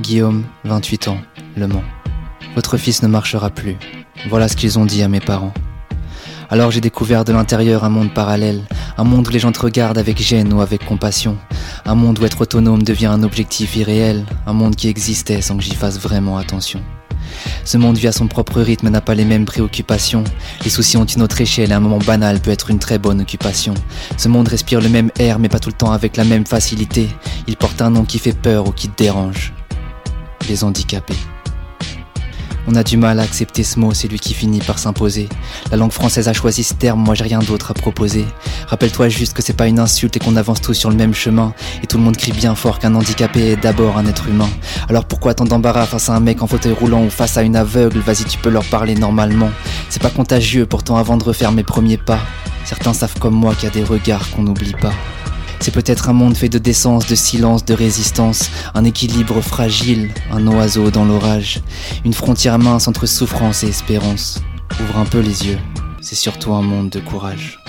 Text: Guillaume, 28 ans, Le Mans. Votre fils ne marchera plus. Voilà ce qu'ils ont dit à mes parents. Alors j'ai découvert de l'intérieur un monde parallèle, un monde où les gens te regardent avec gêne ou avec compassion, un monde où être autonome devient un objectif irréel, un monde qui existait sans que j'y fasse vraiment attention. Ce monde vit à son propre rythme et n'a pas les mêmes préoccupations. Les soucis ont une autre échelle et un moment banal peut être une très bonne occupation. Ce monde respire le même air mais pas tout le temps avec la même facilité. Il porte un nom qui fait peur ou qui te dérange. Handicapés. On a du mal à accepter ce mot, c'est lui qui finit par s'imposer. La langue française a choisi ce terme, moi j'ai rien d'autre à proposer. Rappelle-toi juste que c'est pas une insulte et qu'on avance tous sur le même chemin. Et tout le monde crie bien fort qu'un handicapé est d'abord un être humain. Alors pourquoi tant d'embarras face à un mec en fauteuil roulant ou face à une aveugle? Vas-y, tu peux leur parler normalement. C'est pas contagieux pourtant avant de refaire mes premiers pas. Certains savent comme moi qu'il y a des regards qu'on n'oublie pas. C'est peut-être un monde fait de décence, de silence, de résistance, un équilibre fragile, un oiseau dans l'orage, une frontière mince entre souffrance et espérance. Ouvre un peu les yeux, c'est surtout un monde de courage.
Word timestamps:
Guillaume, 0.00 0.44
28 0.64 1.08
ans, 1.08 1.18
Le 1.56 1.66
Mans. 1.66 1.84
Votre 2.54 2.76
fils 2.76 3.02
ne 3.02 3.08
marchera 3.08 3.50
plus. 3.50 3.76
Voilà 4.28 4.48
ce 4.48 4.56
qu'ils 4.56 4.78
ont 4.78 4.86
dit 4.86 5.02
à 5.02 5.08
mes 5.08 5.20
parents. 5.20 5.52
Alors 6.50 6.70
j'ai 6.70 6.80
découvert 6.80 7.24
de 7.24 7.32
l'intérieur 7.32 7.84
un 7.84 7.90
monde 7.90 8.12
parallèle, 8.12 8.62
un 8.98 9.04
monde 9.04 9.28
où 9.28 9.30
les 9.30 9.38
gens 9.38 9.52
te 9.52 9.60
regardent 9.60 9.98
avec 9.98 10.20
gêne 10.20 10.52
ou 10.52 10.60
avec 10.60 10.84
compassion, 10.84 11.36
un 11.86 11.94
monde 11.94 12.18
où 12.18 12.24
être 12.24 12.40
autonome 12.40 12.82
devient 12.82 13.06
un 13.06 13.22
objectif 13.22 13.76
irréel, 13.76 14.24
un 14.46 14.52
monde 14.52 14.74
qui 14.74 14.88
existait 14.88 15.42
sans 15.42 15.56
que 15.56 15.62
j'y 15.62 15.76
fasse 15.76 16.00
vraiment 16.00 16.38
attention. 16.38 16.80
Ce 17.64 17.78
monde 17.78 17.96
vit 17.96 18.08
à 18.08 18.12
son 18.12 18.26
propre 18.26 18.60
rythme 18.60 18.88
et 18.88 18.90
n'a 18.90 19.00
pas 19.00 19.14
les 19.14 19.24
mêmes 19.24 19.44
préoccupations. 19.44 20.24
Les 20.64 20.70
soucis 20.70 20.96
ont 20.96 21.04
une 21.04 21.22
autre 21.22 21.40
échelle 21.40 21.70
et 21.70 21.74
un 21.74 21.80
moment 21.80 21.98
banal 21.98 22.40
peut 22.40 22.50
être 22.50 22.70
une 22.70 22.80
très 22.80 22.98
bonne 22.98 23.20
occupation. 23.20 23.74
Ce 24.16 24.28
monde 24.28 24.48
respire 24.48 24.80
le 24.80 24.88
même 24.88 25.10
air 25.18 25.38
mais 25.38 25.48
pas 25.48 25.60
tout 25.60 25.70
le 25.70 25.76
temps 25.76 25.92
avec 25.92 26.16
la 26.16 26.24
même 26.24 26.46
facilité. 26.46 27.08
Il 27.46 27.56
porte 27.56 27.80
un 27.80 27.90
nom 27.90 28.04
qui 28.04 28.18
fait 28.18 28.36
peur 28.36 28.66
ou 28.66 28.72
qui 28.72 28.88
te 28.88 29.00
dérange. 29.00 29.52
Handicapés. 30.62 31.16
On 32.68 32.74
a 32.74 32.84
du 32.84 32.96
mal 32.96 33.18
à 33.18 33.22
accepter 33.22 33.64
ce 33.64 33.80
mot, 33.80 33.94
c'est 33.94 34.06
lui 34.06 34.18
qui 34.18 34.34
finit 34.34 34.60
par 34.60 34.78
s'imposer. 34.78 35.28
La 35.70 35.76
langue 35.76 35.92
française 35.92 36.28
a 36.28 36.32
choisi 36.32 36.62
ce 36.62 36.74
terme, 36.74 37.00
moi 37.00 37.14
j'ai 37.14 37.24
rien 37.24 37.38
d'autre 37.38 37.70
à 37.70 37.74
proposer. 37.74 38.24
Rappelle-toi 38.68 39.08
juste 39.08 39.32
que 39.32 39.42
c'est 39.42 39.54
pas 39.54 39.66
une 39.66 39.78
insulte 39.78 40.16
et 40.16 40.20
qu'on 40.20 40.36
avance 40.36 40.60
tous 40.60 40.74
sur 40.74 40.90
le 40.90 40.96
même 40.96 41.14
chemin. 41.14 41.54
Et 41.82 41.86
tout 41.86 41.96
le 41.96 42.04
monde 42.04 42.16
crie 42.16 42.32
bien 42.32 42.54
fort 42.54 42.78
qu'un 42.78 42.94
handicapé 42.94 43.52
est 43.52 43.56
d'abord 43.56 43.96
un 43.96 44.06
être 44.06 44.28
humain. 44.28 44.48
Alors 44.88 45.04
pourquoi 45.06 45.34
tant 45.34 45.46
d'embarras 45.46 45.86
face 45.86 46.10
à 46.10 46.14
un 46.14 46.20
mec 46.20 46.42
en 46.42 46.46
fauteuil 46.46 46.72
roulant 46.72 47.04
ou 47.04 47.10
face 47.10 47.36
à 47.36 47.42
une 47.42 47.56
aveugle? 47.56 47.98
Vas-y, 48.00 48.24
tu 48.24 48.38
peux 48.38 48.50
leur 48.50 48.64
parler 48.66 48.94
normalement. 48.94 49.50
C'est 49.88 50.02
pas 50.02 50.10
contagieux 50.10 50.66
pourtant 50.66 50.96
avant 50.96 51.16
de 51.16 51.24
refaire 51.24 51.52
mes 51.52 51.64
premiers 51.64 51.98
pas. 51.98 52.20
Certains 52.64 52.92
savent 52.92 53.18
comme 53.18 53.34
moi 53.34 53.54
qu'il 53.54 53.64
y 53.64 53.72
a 53.72 53.74
des 53.74 53.84
regards 53.84 54.30
qu'on 54.30 54.42
n'oublie 54.42 54.74
pas. 54.80 54.92
C'est 55.60 55.74
peut-être 55.74 56.08
un 56.08 56.14
monde 56.14 56.36
fait 56.36 56.48
de 56.48 56.58
décence, 56.58 57.06
de 57.06 57.14
silence, 57.14 57.66
de 57.66 57.74
résistance, 57.74 58.50
un 58.74 58.84
équilibre 58.84 59.42
fragile, 59.42 60.10
un 60.32 60.46
oiseau 60.46 60.90
dans 60.90 61.04
l'orage, 61.04 61.60
une 62.06 62.14
frontière 62.14 62.58
mince 62.58 62.88
entre 62.88 63.04
souffrance 63.04 63.62
et 63.62 63.68
espérance. 63.68 64.40
Ouvre 64.80 64.96
un 64.96 65.04
peu 65.04 65.20
les 65.20 65.46
yeux, 65.46 65.58
c'est 66.00 66.14
surtout 66.14 66.54
un 66.54 66.62
monde 66.62 66.88
de 66.88 67.00
courage. 67.00 67.59